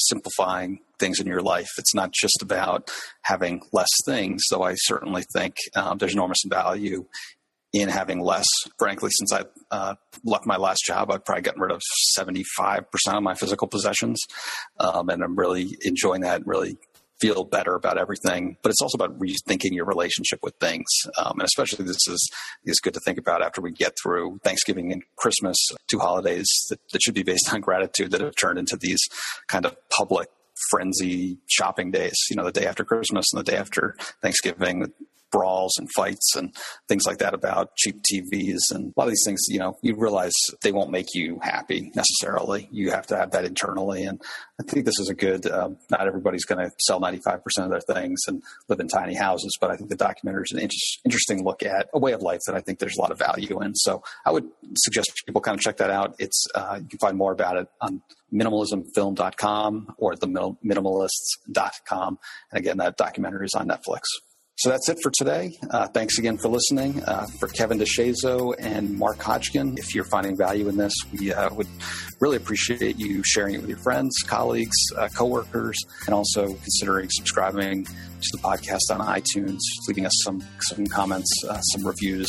[0.07, 1.69] simplifying things in your life.
[1.77, 2.89] It's not just about
[3.23, 7.05] having less things, though I certainly think um, there's enormous value
[7.73, 8.47] in having less.
[8.77, 11.81] Frankly, since I uh, left my last job, I've probably gotten rid of
[12.17, 14.19] 75% of my physical possessions.
[14.79, 16.77] Um, and I'm really enjoying that, really
[17.19, 18.57] feel better about everything.
[18.61, 20.87] But it's also about rethinking your relationship with things.
[21.17, 22.29] Um, and especially this is,
[22.65, 25.57] is good to think about after we get through Thanksgiving and Christmas,
[25.87, 29.01] two holidays that, that should be based on gratitude that have turned into these
[29.47, 30.29] kind of public
[30.69, 34.91] frenzy shopping days, you know, the day after Christmas and the day after Thanksgiving,
[35.31, 36.55] brawls and fights and
[36.87, 39.95] things like that about cheap TVs and a lot of these things, you know, you
[39.95, 42.67] realize they won't make you happy necessarily.
[42.71, 44.03] You have to have that internally.
[44.03, 44.21] And
[44.59, 47.81] I think this is a good, um, not everybody's going to sell 95% of their
[47.81, 50.75] things and live in tiny houses, but I think the documentary is an inter-
[51.05, 53.61] interesting look at a way of life that I think there's a lot of value
[53.61, 53.75] in.
[53.75, 56.15] So I would suggest people kind of check that out.
[56.19, 58.01] It's, uh, you can find more about it on
[58.33, 62.19] minimalismfilm.com or the minimalists.com.
[62.51, 64.01] And again, that documentary is on Netflix.
[64.59, 65.57] So that's it for today.
[65.69, 67.01] Uh, thanks again for listening.
[67.05, 71.53] Uh, for Kevin DeShazo and Mark Hodgkin, if you're finding value in this, we uh,
[71.53, 71.67] would
[72.19, 77.85] really appreciate you sharing it with your friends, colleagues, uh, coworkers, and also considering subscribing
[77.85, 82.27] to the podcast on iTunes, leaving us some some comments, uh, some reviews.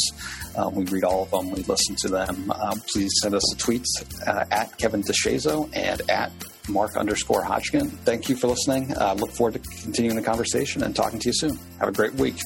[0.57, 1.51] Um, we read all of them.
[1.51, 2.53] We listen to them.
[2.53, 3.85] Um, please send us a tweet
[4.25, 6.31] uh, at Kevin DeShazo and at
[6.71, 7.91] Mark underscore Hodgkin.
[7.91, 8.97] Thank you for listening.
[8.97, 11.59] Uh, look forward to continuing the conversation and talking to you soon.
[11.79, 12.37] Have a great week.